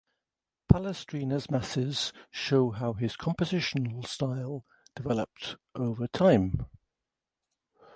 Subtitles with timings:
[0.67, 6.65] Palestrina's masses show how his compositional style developed over time.